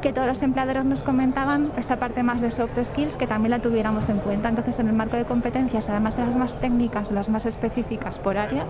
que 0.00 0.12
todos 0.12 0.28
los 0.28 0.42
empleadores 0.42 0.84
nos 0.84 1.02
comentaban 1.02 1.72
esta 1.76 1.96
parte 1.96 2.22
más 2.22 2.40
de 2.40 2.52
soft 2.52 2.78
skills 2.80 3.16
que 3.16 3.26
también 3.26 3.50
la 3.50 3.58
tuviéramos 3.58 4.08
en 4.08 4.18
cuenta. 4.18 4.48
Entonces, 4.48 4.78
en 4.78 4.86
el 4.86 4.94
marco 4.94 5.16
de 5.16 5.24
competencias, 5.24 5.88
además 5.88 6.16
de 6.16 6.24
las 6.24 6.36
más 6.36 6.54
técnicas 6.54 7.10
las 7.10 7.28
más 7.28 7.46
específicas 7.46 8.20
por 8.20 8.38
área, 8.38 8.64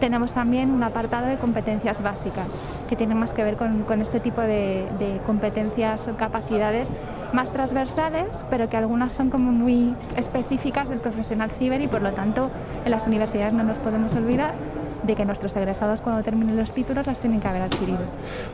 tenemos 0.00 0.32
también 0.32 0.70
un 0.70 0.82
apartado 0.82 1.26
de 1.26 1.36
competencias 1.36 2.02
básicas, 2.02 2.46
que 2.88 2.96
tiene 2.96 3.14
más 3.14 3.34
que 3.34 3.44
ver 3.44 3.56
con, 3.56 4.00
este 4.00 4.20
tipo 4.20 4.40
de, 4.40 4.86
de 4.98 5.20
competencias 5.26 6.08
o 6.08 6.16
capacidades 6.16 6.90
más 7.34 7.50
transversales, 7.50 8.44
pero 8.48 8.70
que 8.70 8.76
algunas 8.78 9.12
son 9.12 9.28
como 9.28 9.52
muy 9.52 9.94
específicas 10.16 10.88
del 10.88 11.00
profesional 11.00 11.50
ciber 11.50 11.82
y 11.82 11.88
por 11.88 12.00
lo 12.00 12.12
tanto 12.12 12.50
en 12.84 12.90
las 12.90 13.06
universidades 13.06 13.52
no 13.52 13.64
nos 13.64 13.78
podemos 13.78 14.14
olvidar 14.14 14.54
de 15.06 15.14
que 15.14 15.24
nuestros 15.24 15.54
egresados 15.56 16.00
cuando 16.00 16.22
terminen 16.22 16.56
los 16.56 16.72
títulos 16.72 17.06
las 17.06 17.20
tienen 17.20 17.40
que 17.40 17.48
haber 17.48 17.62
adquirido. 17.62 18.00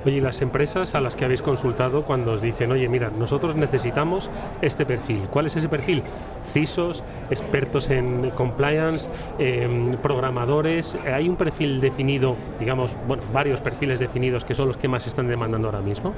Oye, 0.05 0.17
¿y 0.17 0.21
las 0.21 0.43
empresas 0.43 0.95
a 0.95 1.01
las 1.01 1.15
que 1.15 1.25
habéis 1.25 1.43
consultado 1.43 2.05
cuando 2.05 2.33
os 2.33 2.43
dicen, 2.43 2.71
oye, 2.73 2.89
mira, 2.89 3.11
nosotros 3.11 3.57
necesitamos 3.57 4.31
este 4.61 4.85
perfil? 4.85 5.23
¿Cuál 5.31 5.47
es 5.47 5.57
ese 5.57 5.69
perfil? 5.69 6.03
CISOs, 6.53 7.03
expertos 7.31 7.91
en 7.91 8.31
compliance, 8.31 9.09
em, 9.39 9.97
programadores. 9.99 10.97
¿Hay 11.07 11.29
un 11.29 11.37
perfil 11.37 11.81
definido, 11.81 12.37
digamos, 12.59 12.97
bueno, 13.07 13.23
varios 13.33 13.61
perfiles 13.61 14.01
definidos 14.01 14.45
que 14.45 14.55
son 14.55 14.69
los 14.69 14.77
que 14.77 14.89
más 14.89 15.07
están 15.07 15.29
demandando 15.29 15.69
ahora 15.69 15.81
mismo? 15.81 16.15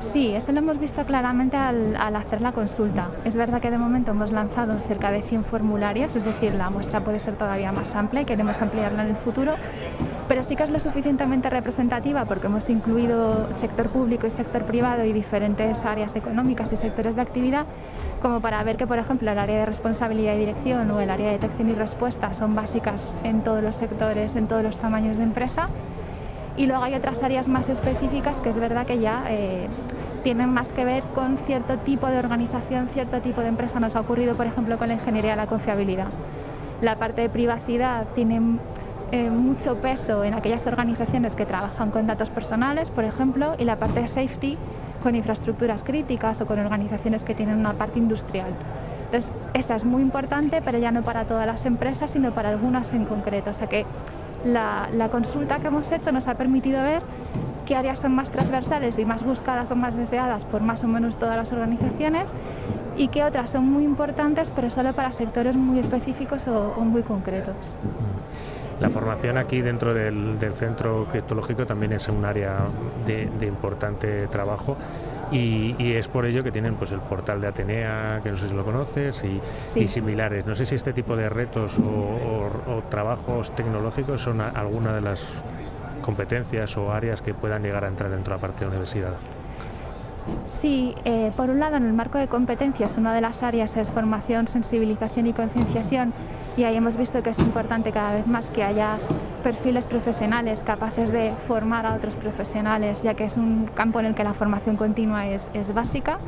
Sí, 0.00 0.34
eso 0.34 0.52
lo 0.52 0.58
hemos 0.58 0.78
visto 0.78 1.04
claramente 1.04 1.56
al, 1.56 1.96
hacer 1.96 2.40
la 2.40 2.52
consulta. 2.52 3.08
Es 3.24 3.36
verdad 3.36 3.60
que 3.60 3.70
de 3.70 3.78
momento 3.78 4.10
hemos 4.10 4.30
lanzado 4.30 4.78
cerca 4.86 5.10
de 5.10 5.22
100 5.22 5.44
formularios, 5.44 6.14
es 6.16 6.24
decir, 6.24 6.54
la 6.54 6.70
muestra 6.70 7.00
puede 7.00 7.18
ser 7.20 7.34
todavía 7.34 7.72
más 7.72 7.94
amplia 7.96 8.22
y 8.22 8.24
queremos 8.24 8.60
ampliarla 8.60 9.02
en 9.04 9.10
el 9.10 9.16
futuro, 9.16 9.54
pero 10.28 10.42
sí 10.42 10.56
que 10.56 10.62
es 10.62 10.70
lo 10.70 10.80
suficientemente 10.80 11.50
representativa 11.50 12.24
porque 12.24 12.46
hemos 12.46 12.68
incluido 12.70 13.48
sector 13.54 13.88
público 13.88 14.26
y 14.26 14.30
sector 14.30 14.64
privado 14.64 15.04
y 15.04 15.12
diferentes 15.12 15.84
áreas 15.84 16.16
económicas 16.16 16.72
y 16.72 16.76
sectores 16.76 17.16
de 17.16 17.22
actividad 17.22 17.66
como 18.20 18.40
para 18.40 18.62
ver 18.62 18.76
que, 18.76 18.86
por 18.86 18.98
ejemplo, 18.98 19.30
el 19.30 19.38
área 19.38 19.60
de 19.60 19.66
responsabilidad 19.66 20.34
y 20.34 20.38
dirección 20.38 20.90
o 20.90 21.00
el 21.00 21.10
área 21.10 21.26
de 21.26 21.32
detección 21.32 21.68
y 21.68 21.74
respuesta 21.74 22.32
son 22.34 22.54
básicas 22.54 23.06
en 23.22 23.42
todos 23.42 23.62
los 23.62 23.76
sectores, 23.76 24.34
en 24.36 24.46
todos 24.46 24.62
los 24.62 24.78
tamaños 24.78 25.18
de 25.18 25.24
empresa 25.24 25.68
y 26.56 26.66
luego 26.66 26.84
hay 26.84 26.94
otras 26.94 27.22
áreas 27.22 27.48
más 27.48 27.68
específicas 27.68 28.40
que 28.40 28.50
es 28.50 28.58
verdad 28.58 28.86
que 28.86 28.98
ya 29.00 29.24
eh, 29.28 29.66
tienen 30.22 30.50
más 30.50 30.72
que 30.72 30.84
ver 30.84 31.02
con 31.14 31.36
cierto 31.38 31.78
tipo 31.78 32.06
de 32.06 32.18
organización, 32.18 32.88
cierto 32.92 33.20
tipo 33.20 33.40
de 33.40 33.48
empresa. 33.48 33.80
Nos 33.80 33.96
ha 33.96 34.00
ocurrido, 34.00 34.36
por 34.36 34.46
ejemplo, 34.46 34.78
con 34.78 34.88
la 34.88 34.94
ingeniería 34.94 35.32
de 35.32 35.36
la 35.36 35.46
confiabilidad. 35.46 36.08
La 36.80 36.96
parte 36.96 37.22
de 37.22 37.28
privacidad 37.28 38.06
tiene 38.14 38.40
eh, 39.10 39.30
mucho 39.30 39.76
peso 39.76 40.24
en 40.24 40.34
aquellas 40.34 40.66
organizaciones 40.66 41.34
que 41.36 41.44
trabajan 41.46 41.90
con 41.90 42.06
datos 42.06 42.30
personales, 42.30 42.90
por 42.90 43.04
ejemplo, 43.04 43.54
y 43.58 43.64
la 43.64 43.76
parte 43.76 44.00
de 44.00 44.08
safety 44.08 44.56
con 45.02 45.14
infraestructuras 45.14 45.84
críticas 45.84 46.40
o 46.40 46.46
con 46.46 46.58
organizaciones 46.58 47.24
que 47.24 47.34
tienen 47.34 47.58
una 47.58 47.74
parte 47.74 47.98
industrial. 47.98 48.48
Entonces, 49.06 49.30
esa 49.52 49.76
es 49.76 49.84
muy 49.84 50.02
importante, 50.02 50.62
pero 50.64 50.78
ya 50.78 50.90
no 50.90 51.02
para 51.02 51.24
todas 51.24 51.46
las 51.46 51.66
empresas, 51.66 52.10
sino 52.10 52.32
para 52.32 52.48
algunas 52.48 52.92
en 52.92 53.04
concreto. 53.04 53.50
O 53.50 53.52
sea 53.52 53.68
que 53.68 53.84
la, 54.44 55.08
consulta 55.10 55.58
que 55.58 55.68
hemos 55.68 55.90
hecho 55.92 56.12
nos 56.12 56.28
ha 56.28 56.34
permitido 56.34 56.82
ver 56.82 57.02
qué 57.66 57.76
áreas 57.76 57.98
son 57.98 58.14
más 58.14 58.30
transversales 58.30 58.98
y 58.98 59.04
más 59.04 59.24
buscadas 59.24 59.70
o 59.70 59.76
más 59.76 59.96
deseadas 59.96 60.44
por 60.44 60.60
más 60.60 60.84
o 60.84 60.88
menos 60.88 61.16
todas 61.16 61.36
las 61.36 61.52
organizaciones 61.52 62.30
y 62.96 63.08
qué 63.08 63.24
otras 63.24 63.50
son 63.50 63.64
muy 63.64 63.84
importantes 63.84 64.50
pero 64.50 64.70
solo 64.70 64.92
para 64.92 65.12
sectores 65.12 65.56
muy 65.56 65.78
específicos 65.78 66.46
o, 66.48 66.74
muy 66.80 67.02
concretos. 67.02 67.78
La 68.80 68.90
formación 68.90 69.38
aquí 69.38 69.60
dentro 69.62 69.94
del, 69.94 70.36
centro 70.52 71.06
criptológico 71.10 71.64
también 71.64 71.92
es 71.92 72.08
un 72.08 72.24
área 72.24 72.58
de, 73.06 73.46
importante 73.46 74.26
trabajo 74.26 74.76
y, 75.30 75.92
es 75.94 76.08
por 76.08 76.24
ello 76.24 76.42
que 76.42 76.50
tienen 76.50 76.74
pues 76.74 76.92
el 76.92 77.00
portal 77.00 77.40
de 77.40 77.48
Atenea, 77.48 78.20
que 78.22 78.30
no 78.30 78.36
sé 78.36 78.48
si 78.48 78.54
lo 78.54 78.64
conoces, 78.64 79.22
y, 79.24 79.86
similares. 79.86 80.46
No 80.46 80.54
sé 80.54 80.66
si 80.66 80.74
este 80.74 80.92
tipo 80.92 81.16
de 81.16 81.28
retos 81.28 81.72
o, 81.78 82.82
trabajos 82.90 83.54
tecnológicos 83.54 84.20
son 84.20 84.40
alguna 84.40 84.94
de 84.94 85.00
las 85.00 85.24
competencias 86.02 86.76
o 86.76 86.92
áreas 86.92 87.22
que 87.22 87.34
puedan 87.34 87.62
llegar 87.62 87.84
a 87.84 87.88
entrar 87.88 88.10
dentro 88.10 88.34
de 88.34 88.36
la 88.36 88.40
parte 88.40 88.60
de 88.60 88.66
la 88.66 88.70
universidad. 88.70 89.14
Sí, 90.46 90.94
eh, 91.04 91.30
por 91.36 91.50
un 91.50 91.60
lado 91.60 91.76
en 91.76 91.84
el 91.84 91.92
marco 91.92 92.18
de 92.18 92.28
competencias 92.28 92.96
una 92.98 93.14
de 93.14 93.20
las 93.20 93.42
áreas 93.42 93.76
es 93.76 93.90
formación, 93.90 94.46
sensibilización 94.46 95.26
y 95.26 95.32
concienciación 95.32 96.12
y 96.56 96.64
ahí 96.64 96.76
hemos 96.76 96.96
visto 96.96 97.22
que 97.22 97.30
es 97.30 97.38
importante 97.38 97.92
cada 97.92 98.14
vez 98.14 98.26
más 98.26 98.50
que 98.50 98.62
haya 98.62 98.96
perfiles 99.42 99.86
profesionales 99.86 100.62
capaces 100.64 101.10
de 101.10 101.32
formar 101.46 101.84
a 101.86 101.94
otros 101.94 102.16
profesionales, 102.16 103.02
ya 103.02 103.14
que 103.14 103.24
es 103.24 103.36
un 103.36 103.68
campo 103.74 104.00
en 104.00 104.06
el 104.06 104.14
que 104.14 104.24
la 104.24 104.34
formación 104.34 104.76
continua 104.76 105.26
es, 105.26 105.50
es 105.54 105.74
básica 105.74 106.18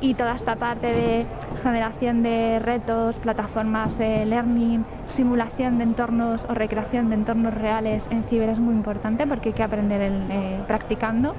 y 0.00 0.14
toda 0.14 0.34
esta 0.34 0.56
parte 0.56 0.86
de 0.86 1.26
generación 1.62 2.22
de 2.22 2.60
retos, 2.60 3.18
plataformas 3.18 3.98
de 3.98 4.26
learning, 4.26 4.84
simulación 5.06 5.78
de 5.78 5.84
entornos 5.84 6.46
o 6.48 6.54
recreación 6.54 7.08
de 7.08 7.16
entornos 7.16 7.54
reales 7.54 8.08
en 8.10 8.22
ciber 8.24 8.48
es 8.48 8.60
muy 8.60 8.74
importante 8.74 9.26
porque 9.26 9.50
hay 9.50 9.54
que 9.54 9.62
aprender 9.62 10.12
eh, 10.30 10.60
practicando. 10.66 11.34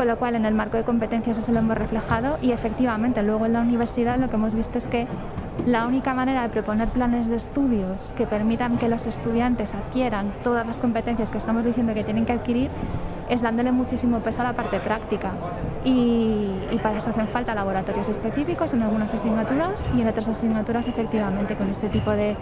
Con 0.00 0.08
lo 0.08 0.16
cual 0.16 0.34
en 0.34 0.46
el 0.46 0.54
marco 0.54 0.78
de 0.78 0.84
competencias 0.84 1.36
eso 1.36 1.52
lo 1.52 1.58
hemos 1.58 1.76
reflejado 1.76 2.38
y 2.40 2.52
efectivamente 2.52 3.22
luego 3.22 3.44
en 3.44 3.52
la 3.52 3.60
universidad 3.60 4.16
lo 4.16 4.30
que 4.30 4.36
hemos 4.36 4.54
visto 4.54 4.78
es 4.78 4.88
que 4.88 5.06
la 5.66 5.86
única 5.86 6.14
manera 6.14 6.40
de 6.40 6.48
proponer 6.48 6.88
planes 6.88 7.28
de 7.28 7.36
estudios 7.36 8.14
que 8.16 8.24
permitan 8.24 8.78
que 8.78 8.88
los 8.88 9.04
estudiantes 9.04 9.74
adquieran 9.74 10.32
todas 10.42 10.66
las 10.66 10.78
competencias 10.78 11.30
que 11.30 11.36
estamos 11.36 11.66
diciendo 11.66 11.92
que 11.92 12.02
tienen 12.02 12.24
que 12.24 12.32
adquirir 12.32 12.70
es 13.28 13.42
dándole 13.42 13.72
muchísimo 13.72 14.20
peso 14.20 14.40
a 14.40 14.44
la 14.44 14.52
parte 14.54 14.80
práctica. 14.80 15.32
Y, 15.84 16.48
para 16.82 16.96
eso 16.96 17.10
hacen 17.10 17.28
falta 17.28 17.54
laboratorios 17.54 18.08
específicos 18.08 18.72
en 18.72 18.80
algunas 18.80 19.12
asignaturas 19.12 19.86
y 19.94 20.00
en 20.00 20.08
otras 20.08 20.28
asignaturas 20.28 20.88
efectivamente 20.88 21.56
con 21.56 21.68
este 21.68 21.90
tipo 21.90 22.12
de 22.12 22.36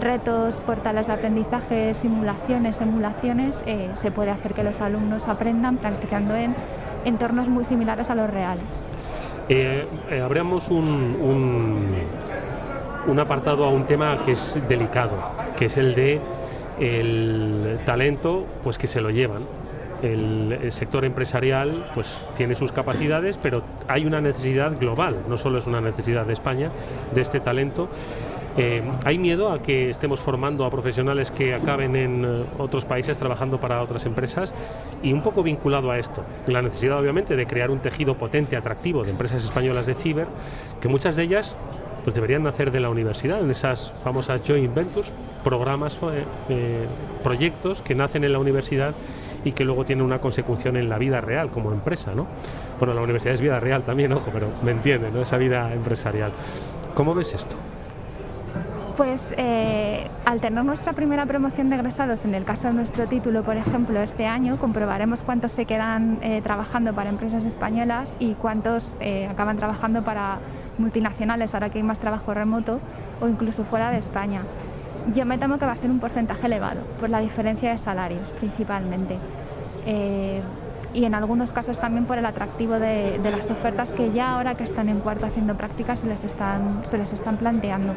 retos, 0.00 0.60
portales 0.60 1.06
de 1.06 1.12
aprendizaje, 1.12 1.94
simulaciones, 1.94 2.80
emulaciones, 2.80 3.62
eh, 3.64 3.90
se 3.94 4.10
puede 4.10 4.30
hacer 4.32 4.54
que 4.54 4.64
los 4.64 4.80
alumnos 4.80 5.28
aprendan 5.28 5.76
practicando 5.76 6.34
en 6.34 6.56
entornos 7.06 7.48
muy 7.48 7.64
similares 7.64 8.10
a 8.10 8.14
los 8.14 8.28
reales. 8.28 8.90
Eh, 9.48 9.86
eh 10.10 10.22
un, 10.70 11.86
un, 13.06 13.20
apartado 13.20 13.64
a 13.64 13.70
un 13.70 13.84
tema 13.84 14.18
que 14.24 14.32
es 14.32 14.58
delicado, 14.68 15.16
que 15.56 15.66
es 15.66 15.76
el 15.76 15.94
de 15.94 16.20
el 16.78 17.78
talento, 17.86 18.44
pues 18.62 18.76
que 18.76 18.86
se 18.86 19.00
lo 19.00 19.10
llevan 19.10 19.44
el, 20.02 20.72
sector 20.72 21.04
empresarial 21.04 21.86
pues 21.94 22.20
tiene 22.36 22.54
sus 22.54 22.72
capacidades, 22.72 23.38
pero 23.38 23.62
hay 23.88 24.06
una 24.06 24.20
necesidad 24.20 24.78
global, 24.78 25.16
no 25.28 25.36
solo 25.36 25.58
es 25.58 25.66
una 25.66 25.80
necesidad 25.80 26.26
de 26.26 26.32
España, 26.32 26.70
de 27.14 27.20
este 27.20 27.40
talento. 27.40 27.88
Eh, 28.58 28.82
¿Hay 29.04 29.18
miedo 29.18 29.50
a 29.50 29.60
que 29.60 29.90
estemos 29.90 30.18
formando 30.18 30.64
a 30.64 30.70
profesionales 30.70 31.30
que 31.30 31.54
acaben 31.54 31.94
en 31.94 32.24
eh, 32.24 32.44
otros 32.56 32.86
países 32.86 33.18
trabajando 33.18 33.60
para 33.60 33.82
otras 33.82 34.06
empresas? 34.06 34.54
Y 35.02 35.12
un 35.12 35.22
poco 35.22 35.42
vinculado 35.42 35.90
a 35.90 35.98
esto, 35.98 36.22
la 36.46 36.62
necesidad 36.62 36.98
obviamente 36.98 37.36
de 37.36 37.46
crear 37.46 37.70
un 37.70 37.80
tejido 37.80 38.16
potente, 38.16 38.56
atractivo 38.56 39.04
de 39.04 39.10
empresas 39.10 39.44
españolas 39.44 39.84
de 39.84 39.94
ciber, 39.94 40.26
que 40.80 40.88
muchas 40.88 41.16
de 41.16 41.24
ellas 41.24 41.54
pues 42.02 42.14
deberían 42.14 42.44
nacer 42.44 42.70
de 42.70 42.80
la 42.80 42.88
universidad, 42.88 43.40
en 43.40 43.50
esas 43.50 43.92
famosas 44.04 44.40
joint 44.46 44.72
ventures, 44.72 45.10
programas, 45.42 45.98
eh, 46.48 46.86
proyectos 47.22 47.82
que 47.82 47.94
nacen 47.94 48.24
en 48.24 48.32
la 48.32 48.38
universidad 48.38 48.94
y 49.44 49.52
que 49.52 49.64
luego 49.64 49.84
tiene 49.84 50.02
una 50.02 50.20
consecución 50.20 50.76
en 50.76 50.88
la 50.88 50.98
vida 50.98 51.20
real 51.20 51.50
como 51.50 51.72
empresa, 51.72 52.14
¿no? 52.14 52.26
Bueno, 52.78 52.94
la 52.94 53.02
universidad 53.02 53.34
es 53.34 53.40
vida 53.40 53.60
real 53.60 53.82
también, 53.82 54.12
ojo, 54.12 54.30
pero 54.32 54.48
me 54.62 54.70
entiende, 54.70 55.10
¿no? 55.10 55.22
Esa 55.22 55.36
vida 55.36 55.72
empresarial. 55.74 56.32
¿Cómo 56.94 57.12
ves 57.12 57.34
esto? 57.34 57.56
Pues 58.96 59.34
eh, 59.36 60.08
al 60.24 60.40
tener 60.40 60.64
nuestra 60.64 60.94
primera 60.94 61.26
promoción 61.26 61.68
de 61.68 61.76
egresados, 61.76 62.24
en 62.24 62.34
el 62.34 62.44
caso 62.44 62.68
de 62.68 62.72
nuestro 62.72 63.06
título, 63.06 63.42
por 63.42 63.58
ejemplo, 63.58 64.00
este 64.00 64.24
año, 64.24 64.56
comprobaremos 64.56 65.22
cuántos 65.22 65.52
se 65.52 65.66
quedan 65.66 66.18
eh, 66.22 66.40
trabajando 66.40 66.94
para 66.94 67.10
empresas 67.10 67.44
españolas 67.44 68.16
y 68.18 68.32
cuántos 68.32 68.96
eh, 69.00 69.28
acaban 69.30 69.58
trabajando 69.58 70.02
para 70.02 70.38
multinacionales, 70.78 71.52
ahora 71.52 71.68
que 71.68 71.76
hay 71.76 71.84
más 71.84 71.98
trabajo 71.98 72.32
remoto, 72.32 72.80
o 73.20 73.28
incluso 73.28 73.64
fuera 73.64 73.90
de 73.90 73.98
España. 73.98 74.40
Yo 75.14 75.26
me 75.26 75.36
temo 75.36 75.58
que 75.58 75.66
va 75.66 75.72
a 75.72 75.76
ser 75.76 75.90
un 75.90 76.00
porcentaje 76.00 76.46
elevado, 76.46 76.80
por 76.98 77.10
la 77.10 77.20
diferencia 77.20 77.70
de 77.70 77.76
salarios 77.76 78.32
principalmente. 78.32 79.18
Y 80.94 81.04
en 81.04 81.14
algunos 81.14 81.52
casos 81.52 81.78
también 81.78 82.06
por 82.06 82.16
el 82.16 82.24
atractivo 82.24 82.78
de, 82.78 83.20
las 83.22 83.50
ofertas 83.50 83.92
que 83.92 84.12
ya 84.12 84.34
ahora 84.36 84.54
que 84.54 84.64
están 84.64 84.88
en 84.88 85.00
cuarto 85.00 85.26
haciendo 85.26 85.54
prácticas 85.54 86.00
se 86.00 86.06
les 86.06 86.24
están, 86.24 86.80
se 86.84 86.96
les 86.96 87.12
están 87.12 87.36
planteando. 87.36 87.92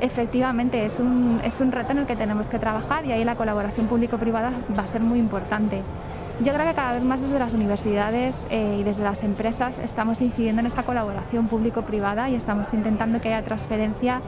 Efectivamente, 0.00 0.84
es 0.84 0.98
un, 0.98 1.40
es 1.44 1.60
un 1.60 1.72
reto 1.72 1.92
en 1.92 1.98
el 1.98 2.06
que 2.06 2.16
tenemos 2.16 2.48
que 2.48 2.58
trabajar 2.58 3.04
y 3.04 3.12
ahí 3.12 3.24
la 3.24 3.36
colaboración 3.36 3.86
público-privada 3.86 4.50
va 4.76 4.82
a 4.82 4.86
ser 4.86 5.02
muy 5.02 5.18
importante. 5.18 5.82
Yo 6.42 6.54
creo 6.54 6.66
que 6.66 6.74
cada 6.74 6.94
vez 6.94 7.02
más 7.02 7.20
desde 7.20 7.38
las 7.38 7.52
universidades 7.52 8.46
eh, 8.50 8.78
y 8.80 8.82
desde 8.82 9.02
las 9.02 9.22
empresas 9.24 9.78
estamos 9.78 10.22
incidiendo 10.22 10.60
en 10.60 10.66
esa 10.66 10.84
colaboración 10.84 11.48
público-privada 11.48 12.30
y 12.30 12.34
estamos 12.34 12.72
intentando 12.72 13.20
que 13.20 13.28
haya 13.28 13.42
transferencia 13.42 14.22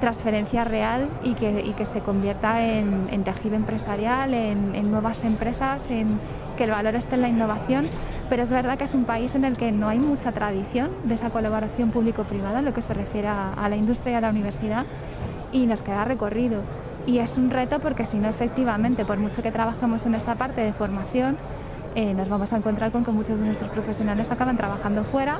transferencia 0.00 0.64
real 0.64 1.06
y 1.22 1.34
que, 1.34 1.72
que 1.76 1.84
se 1.84 2.00
convierta 2.00 2.66
en, 2.66 3.22
tejido 3.22 3.54
empresarial, 3.54 4.34
en, 4.34 4.90
nuevas 4.90 5.22
empresas, 5.24 5.90
en 5.90 6.18
que 6.56 6.64
el 6.64 6.70
valor 6.70 6.94
esté 6.96 7.14
en 7.14 7.20
la 7.20 7.28
innovación. 7.28 7.86
Pero 8.30 8.44
es 8.44 8.50
verdad 8.50 8.78
que 8.78 8.84
es 8.84 8.94
un 8.94 9.04
país 9.04 9.34
en 9.34 9.44
el 9.44 9.56
que 9.56 9.72
no 9.72 9.88
hay 9.88 9.98
mucha 9.98 10.30
tradición 10.30 10.90
de 11.02 11.16
esa 11.16 11.30
colaboración 11.30 11.90
público-privada 11.90 12.60
en 12.60 12.64
lo 12.64 12.72
que 12.72 12.80
se 12.80 12.94
refiere 12.94 13.26
a, 13.26 13.66
la 13.68 13.74
industria 13.74 14.12
y 14.12 14.14
a 14.14 14.20
la 14.20 14.30
universidad 14.30 14.86
y 15.52 15.66
nos 15.66 15.82
queda 15.82 16.04
recorrido. 16.04 16.62
Y 17.06 17.18
es 17.18 17.36
un 17.36 17.50
reto 17.50 17.80
porque 17.80 18.06
si 18.06 18.18
no, 18.18 18.28
efectivamente, 18.28 19.04
por 19.04 19.18
mucho 19.18 19.42
que 19.42 19.50
trabajemos 19.50 20.06
en 20.06 20.14
esta 20.14 20.36
parte 20.36 20.60
de 20.60 20.72
formación, 20.72 21.36
eh, 21.96 22.14
nos 22.14 22.28
vamos 22.28 22.52
a 22.52 22.56
encontrar 22.56 22.92
con 22.92 23.04
que 23.04 23.10
muchos 23.10 23.40
de 23.40 23.44
nuestros 23.44 23.68
profesionales 23.68 24.30
acaban 24.30 24.56
trabajando 24.56 25.02
fuera 25.02 25.38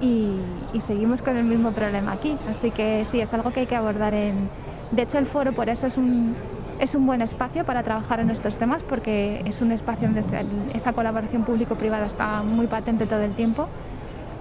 y, 0.00 0.40
seguimos 0.80 1.22
con 1.22 1.36
el 1.36 1.44
mismo 1.44 1.70
problema 1.70 2.12
aquí. 2.12 2.36
Así 2.50 2.72
que 2.72 3.06
sí, 3.08 3.20
es 3.20 3.32
algo 3.34 3.52
que 3.52 3.60
hay 3.60 3.66
que 3.66 3.76
abordar 3.76 4.14
en... 4.14 4.48
De 4.90 5.02
hecho, 5.02 5.18
el 5.18 5.26
foro 5.26 5.52
por 5.52 5.68
eso 5.68 5.86
es 5.86 5.96
un, 5.96 6.34
es 6.78 6.94
un 6.94 7.06
buen 7.06 7.22
espacio 7.22 7.64
para 7.64 7.82
trabajar 7.82 8.20
en 8.20 8.30
estos 8.30 8.58
temas 8.58 8.82
porque 8.82 9.42
es 9.44 9.62
un 9.62 9.72
espacio 9.72 10.08
donde 10.08 10.22
esa 10.74 10.92
colaboración 10.92 11.44
público-privada 11.44 12.06
está 12.06 12.42
muy 12.42 12.66
patente 12.66 13.06
todo 13.06 13.22
el 13.22 13.34
tiempo 13.34 13.68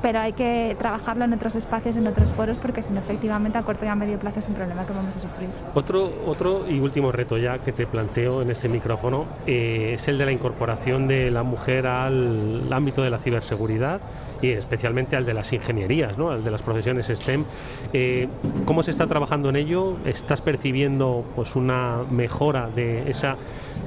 pero 0.06 0.20
hay 0.20 0.34
que 0.34 0.76
trabajarlo 0.78 1.26
en 1.26 1.34
otros 1.34 1.56
espacios, 1.56 1.96
en 1.96 2.06
otros 2.06 2.32
foros, 2.32 2.58
porque 2.58 2.84
si 2.84 2.94
no, 2.94 3.00
efectivamente, 3.00 3.58
a 3.58 3.64
corto 3.64 3.86
y 3.86 3.88
a 3.88 3.96
medio 3.96 4.20
plazo 4.20 4.38
es 4.38 4.48
un 4.48 4.54
problema 4.54 4.86
que 4.86 4.94
vamos 4.94 5.18
a 5.18 5.20
sufrir. 5.20 5.50
Otro, 5.74 6.12
otro 6.28 6.70
y 6.70 6.80
último 6.80 7.12
reto 7.12 7.40
ya 7.40 7.58
que 7.58 7.72
te 7.72 7.88
planteo 7.88 8.44
en 8.44 8.52
este 8.52 8.70
micrófono 8.70 9.26
eh, 9.48 9.94
es 9.96 10.08
el 10.08 10.20
de 10.20 10.26
la 10.26 10.32
incorporación 10.32 11.08
de 11.08 11.32
la 11.32 11.42
mujer 11.42 11.88
al 11.88 12.72
ámbito 12.72 13.02
de 13.02 13.10
la 13.10 13.18
ciberseguridad 13.18 14.00
y 14.42 14.52
especialmente 14.52 15.16
al 15.16 15.26
de 15.26 15.34
las 15.34 15.52
ingenierías, 15.54 16.18
¿no? 16.18 16.30
al 16.30 16.44
de 16.44 16.52
las 16.52 16.62
profesiones 16.62 17.08
STEM. 17.08 17.46
Eh, 17.94 18.28
¿Cómo 18.66 18.84
se 18.84 18.92
está 18.92 19.08
trabajando 19.08 19.50
en 19.50 19.56
ello? 19.56 19.98
¿Estás 20.06 20.42
percibiendo 20.42 21.26
pues, 21.36 21.56
una 21.56 22.04
mejora 22.10 22.70
de, 22.70 23.10
esa, 23.10 23.38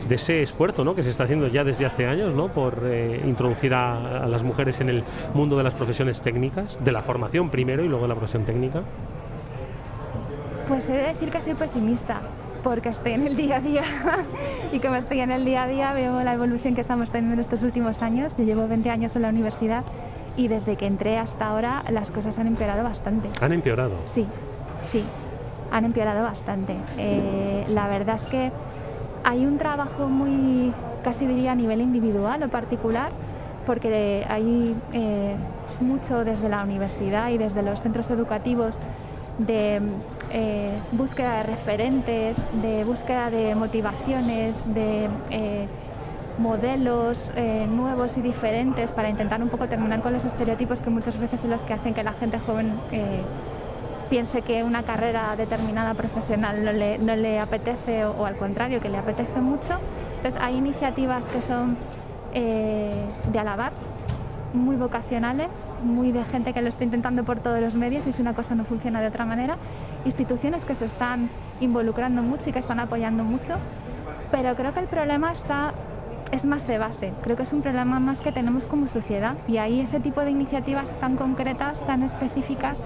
de 0.09 0.15
ese 0.15 0.43
esfuerzo 0.43 0.85
¿no? 0.85 0.95
que 0.95 1.03
se 1.03 1.11
está 1.11 1.25
haciendo 1.25 1.49
ya 1.49 1.65
desde 1.65 1.87
hace 1.87 2.07
años 2.07 2.35
¿no? 2.35 2.49
por 2.49 2.83
eh, 2.85 3.21
introducir 3.25 3.75
a, 3.75 4.27
las 4.27 4.43
mujeres 4.43 4.81
en 4.81 4.89
el 4.89 5.05
mundo 5.35 5.57
de 5.57 5.65
las 5.65 5.75
profesiones 5.75 6.08
técnicas, 6.21 6.79
de 6.83 6.93
la 6.93 7.03
formación 7.03 7.51
primero 7.51 7.85
y 7.85 7.89
luego 7.89 8.03
de 8.03 8.09
la 8.09 8.15
profesión 8.15 8.45
técnica? 8.45 8.83
Pues 10.67 10.89
he 10.91 10.95
de 10.95 11.07
decir 11.09 11.31
que 11.31 11.41
soy 11.41 11.55
pesimista 11.55 12.21
porque 12.63 12.89
estoy 12.89 13.13
en 13.13 13.27
el 13.27 13.37
día 13.37 13.57
a 13.57 13.61
día 13.61 13.83
y 14.73 14.81
como 14.81 14.97
estoy 14.97 15.21
en 15.21 15.31
el 15.31 15.45
día 15.45 15.65
a 15.65 15.69
día 15.69 15.93
veo 15.93 16.23
la 16.23 16.35
evolución 16.35 16.75
que 16.75 16.81
estamos 16.81 17.11
teniendo 17.11 17.35
en 17.35 17.41
estos 17.41 17.63
últimos 17.63 18.03
años. 18.03 18.35
Yo 18.37 18.45
llevo 18.45 18.67
20 18.69 18.91
años 18.91 19.17
en 19.17 19.23
la 19.23 19.29
universidad 19.29 19.85
y 20.37 20.49
desde 20.49 20.77
que 20.77 20.87
entré 20.87 21.19
hasta 21.19 21.49
ahora 21.49 21.85
las 21.91 22.11
cosas 22.11 22.39
han 22.39 22.47
empeorado 22.47 22.85
bastante. 22.85 23.29
¿Han 23.41 23.53
empeorado? 23.53 23.95
Sí, 24.07 24.27
sí, 24.83 25.05
han 25.71 25.85
empeorado 25.85 26.23
bastante. 26.23 26.75
Eh, 26.97 27.65
la 27.69 27.89
verdad 27.89 28.17
es 28.17 28.27
que 28.27 28.53
hay 29.25 29.45
un 29.45 29.59
trabajo 29.59 30.09
muy, 30.09 30.73
casi 31.03 31.27
diría 31.27 31.53
a 31.53 31.55
nivel 31.55 31.81
individual 31.81 32.43
o 32.43 32.49
particular, 32.49 33.11
porque 33.67 34.25
hay 34.29 34.77
eh, 34.93 35.35
mucho 35.81 36.25
desde 36.25 36.49
la 36.49 36.63
universidad 36.63 37.31
y 37.31 37.39
desde 37.39 37.63
los 37.63 37.83
centros 37.83 38.11
educativos 38.11 38.79
de 39.39 39.81
eh, 40.33 40.73
búsqueda 40.93 41.39
de 41.39 41.43
referentes, 41.45 42.49
de 42.63 42.85
búsqueda 42.85 43.31
de 43.31 43.55
motivaciones, 43.55 44.73
de 44.75 45.09
modelos 46.39 47.33
eh, 47.37 47.67
nuevos 47.69 48.17
y 48.17 48.23
diferentes 48.23 48.93
para 48.93 49.09
intentar 49.09 49.43
un 49.43 49.49
poco 49.49 49.69
terminar 49.69 50.01
con 50.01 50.13
los 50.13 50.25
estereotipos 50.25 50.81
que 50.81 50.91
muchas 50.91 51.19
veces 51.19 51.41
son 51.41 51.51
los 51.51 51.63
que 51.63 51.75
hacen 51.75 51.95
que 51.95 52.03
la 52.03 52.13
gente 52.13 52.39
joven 52.39 52.73
eh, 52.93 53.23
piense 54.09 54.43
que 54.43 54.63
una 54.63 54.85
carrera 54.85 55.35
determinada 55.37 55.95
profesional 55.95 56.65
no 56.65 56.73
le, 56.73 56.99
no 56.99 57.15
le 57.17 57.39
apetece 57.41 58.07
o, 58.07 58.25
al 58.25 58.37
contrario, 58.37 58.81
que 58.81 58.89
le 58.89 58.97
apetece 58.97 59.41
mucho. 59.41 59.79
Entonces 60.17 60.41
hay 60.41 60.57
iniciativas 60.57 61.29
que 61.29 61.43
son 61.43 61.77
eh, 62.33 63.05
de 63.31 63.39
alabar, 63.39 63.73
muy 64.55 64.77
vocacionales, 64.77 65.75
muy 65.83 66.13
de 66.13 66.25
gente 66.25 66.53
que 66.53 66.63
lo 66.63 66.69
está 66.69 66.85
intentando 66.85 67.25
por 67.25 67.41
todos 67.41 67.61
los 67.61 67.75
medios 67.75 68.07
y 68.07 68.13
si 68.13 68.23
una 68.23 68.35
cosa 68.35 68.55
no 68.55 68.65
funciona 68.65 69.01
de 69.01 69.09
otra 69.09 69.25
manera, 69.25 69.57
instituciones 70.05 70.65
que 70.65 70.75
se 70.75 70.85
están 70.85 71.29
involucrando 71.61 72.23
mucho 72.23 72.51
y 72.51 72.53
que 72.53 72.59
están 72.59 72.81
apoyando 72.81 73.25
mucho, 73.25 73.55
pero 74.31 74.55
creo 74.55 74.73
que 74.73 74.81
el 74.81 74.87
problema 74.87 75.33
está 75.33 75.73
es 76.33 76.45
más 76.45 76.67
de 76.67 76.77
base. 76.79 77.13
Creo 77.23 77.37
que 77.37 77.43
es 77.45 77.53
un 77.53 77.63
problema 77.63 78.01
más 78.01 78.21
que 78.21 78.33
tenemos 78.33 78.67
como 78.67 78.89
sociedad 78.89 79.35
y 79.47 79.57
ahí 79.59 79.81
ese 79.81 80.01
tipo 80.01 80.21
de 80.21 80.31
iniciativas 80.31 80.91
tan 81.01 81.17
concretas, 81.17 81.87
tan 81.87 82.03
específicas, 82.03 82.83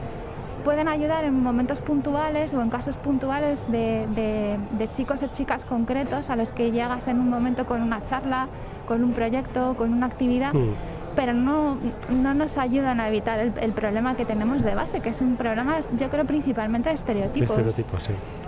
pueden 0.65 0.87
ayudar 0.87 1.25
en 1.25 1.43
momentos 1.43 1.81
puntuales 1.81 2.55
o 2.55 2.63
en 2.63 2.71
casos 2.71 2.97
puntuales 2.97 3.71
de, 3.71 4.59
chicos 4.95 5.23
o 5.25 5.27
chicas 5.27 5.65
concretos 5.65 6.31
a 6.31 6.37
los 6.37 6.53
que 6.53 6.71
llegas 6.71 7.09
en 7.09 7.19
un 7.19 7.29
momento 7.29 7.67
con 7.67 7.83
una 7.83 8.05
charla, 8.05 8.47
con 8.87 9.03
un 9.03 9.13
proyecto, 9.13 9.75
con 9.77 9.93
una 9.93 10.07
actividad. 10.07 10.55
Mm 10.55 10.92
pero 11.15 11.33
no, 11.33 11.79
no 12.11 12.35
nos 12.35 12.59
ayudan 12.59 13.01
a 13.01 13.09
evitar 13.09 13.39
el, 13.41 13.73
problema 13.73 14.17
que 14.17 14.25
tenemos 14.25 14.63
de 14.63 14.75
base, 14.75 15.01
que 15.01 15.11
es 15.11 15.21
un 15.21 15.37
problema, 15.37 15.79
yo 15.97 16.11
creo, 16.11 16.25
principalmente 16.25 16.89
de 16.89 16.95
estereotipos. 16.95 17.57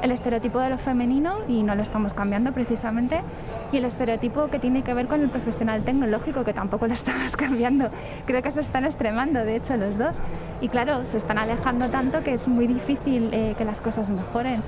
El 0.03 0.11
estereotipo 0.11 0.59
de 0.61 0.71
lo 0.71 0.79
femenino, 0.79 1.39
y 1.49 1.63
no 1.63 1.75
lo 1.75 1.83
estamos 1.83 2.15
cambiando 2.15 2.53
precisamente, 2.53 3.21
y 3.73 3.79
el 3.79 3.85
estereotipo 3.85 4.49
que 4.49 4.59
tiene 4.59 4.83
que 4.83 4.95
ver 4.95 5.07
con 5.07 5.21
el 5.21 5.31
profesional 5.31 5.83
tecnológico, 5.83 6.45
que 6.45 6.53
tampoco 6.53 6.87
lo 6.87 6.95
estamos 6.95 7.37
cambiando. 7.37 7.91
Creo 8.27 8.43
que 8.43 8.51
se 8.51 8.61
están 8.61 8.85
extremando, 8.85 9.45
de 9.45 9.57
hecho, 9.57 9.77
los 9.77 9.99
dos. 9.99 10.19
Y 10.61 10.69
claro, 10.69 11.05
se 11.05 11.17
están 11.17 11.39
alejando 11.39 11.89
tanto 11.89 12.23
que 12.23 12.35
es 12.35 12.49
muy 12.49 12.67
difícil 12.67 13.31
eh, 13.33 13.55
que 13.57 13.65
las 13.65 13.81
cosas 13.81 14.11
mejoren. 14.11 14.63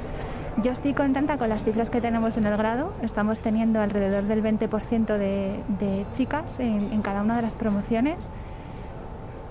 Yo 0.63 0.73
estoy 0.73 0.95
contenta 0.95 1.37
con 1.37 1.51
las 1.51 1.65
cifras 1.65 1.91
que 1.91 2.01
tenemos 2.01 2.39
en 2.39 2.47
el 2.47 2.57
grado. 2.57 2.95
Estamos 3.03 3.41
teniendo 3.43 3.79
alrededor 3.79 4.25
del 4.25 4.43
20% 4.43 5.19
de, 5.19 6.07
chicas 6.15 6.61
en, 6.61 7.03
cada 7.03 7.21
una 7.21 7.37
de 7.37 7.43
las 7.43 7.53
promociones. 7.53 8.31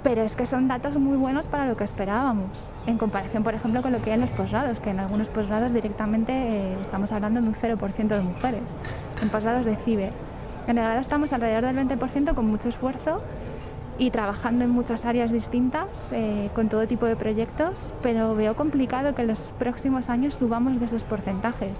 Pero 0.02 0.24
es 0.24 0.36
que 0.36 0.48
son 0.48 0.68
datos 0.68 0.98
muy 0.98 1.16
buenos 1.16 1.46
para 1.46 1.68
lo 1.68 1.78
que 1.78 1.84
esperábamos, 1.84 2.72
en 2.88 2.98
comparación, 2.98 3.44
por 3.44 3.54
ejemplo, 3.54 3.84
con 3.84 3.92
lo 3.92 4.02
que 4.02 4.12
hay 4.12 4.16
en 4.16 4.22
los 4.22 4.32
posgrados, 4.32 4.80
que 4.80 4.92
en 4.92 5.00
algunos 5.00 5.30
posgrados 5.30 5.74
directamente 5.74 6.32
eh, 6.32 6.78
estamos 6.82 7.12
hablando 7.12 7.42
de 7.42 7.48
un 7.48 7.56
0% 7.56 8.08
de 8.08 8.22
mujeres, 8.22 8.76
en 9.22 9.30
posgrados 9.30 9.66
de 9.66 9.76
CIBE. 9.76 10.12
En 10.68 10.78
el 10.78 10.84
grado 10.84 11.02
estamos 11.02 11.34
alrededor 11.34 11.66
del 11.66 11.88
20% 11.88 12.34
con 12.34 12.48
mucho 12.48 12.70
esfuerzo 12.70 13.22
y 13.98 14.12
trabajando 14.12 14.66
en 14.66 14.72
muchas 14.72 15.06
áreas 15.06 15.32
distintas, 15.32 16.12
eh, 16.12 16.50
con 16.54 16.70
todo 16.70 16.88
tipo 16.88 17.06
de 17.06 17.16
proyectos, 17.16 17.94
pero 18.02 18.36
veo 18.36 18.56
complicado 18.56 19.16
que 19.16 19.22
en 19.22 19.30
los 19.30 19.54
próximos 19.58 20.10
años 20.10 20.36
subamos 20.36 20.80
de 20.80 20.86
esos 20.86 21.04
porcentajes, 21.04 21.80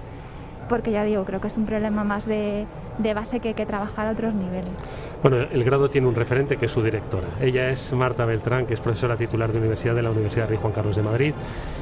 porque 0.68 0.90
ya 0.90 1.04
digo, 1.04 1.24
creo 1.24 1.40
que 1.40 1.46
es 1.46 1.56
un 1.56 1.66
problema 1.66 2.04
más 2.04 2.26
de, 2.26 2.66
de 2.98 3.14
base 3.14 3.40
que 3.40 3.48
hay 3.48 3.54
que 3.54 3.66
trabajar 3.66 4.06
a 4.06 4.12
otros 4.12 4.34
niveles. 4.34 4.96
Bueno, 5.22 5.38
el 5.38 5.64
grado 5.64 5.88
tiene 5.90 6.06
un 6.06 6.14
referente 6.14 6.56
que 6.56 6.66
es 6.66 6.72
su 6.72 6.82
directora. 6.82 7.28
Ella 7.40 7.68
es 7.70 7.92
Marta 7.92 8.24
Beltrán, 8.24 8.66
que 8.66 8.74
es 8.74 8.80
profesora 8.80 9.16
titular 9.16 9.52
de 9.52 9.58
Universidad 9.58 9.94
de 9.94 10.02
la 10.02 10.10
Universidad 10.10 10.48
Rey 10.48 10.58
Juan 10.60 10.72
Carlos 10.72 10.96
de 10.96 11.02
Madrid 11.02 11.34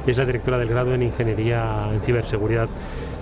y 0.05 0.11
es 0.11 0.17
la 0.17 0.25
directora 0.25 0.57
del 0.57 0.69
grado 0.69 0.93
en 0.93 1.03
Ingeniería 1.03 1.89
en 1.91 2.01
Ciberseguridad 2.01 2.67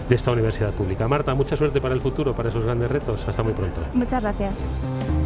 de 0.10 0.16
esta 0.16 0.32
universidad 0.32 0.72
pública. 0.72 1.08
Marta, 1.08 1.34
mucha 1.34 1.56
suerte 1.56 1.80
para 1.80 1.94
el 1.94 2.02
futuro, 2.02 2.34
para 2.34 2.50
esos 2.50 2.64
grandes 2.64 2.92
retos. 2.92 3.28
Hasta 3.28 3.44
muy 3.44 3.54
pronto. 3.54 3.82
Muchas 3.94 4.22
gracias. 4.22 5.23